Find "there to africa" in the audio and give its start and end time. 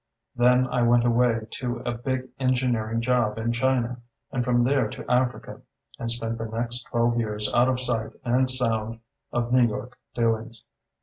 4.63-5.61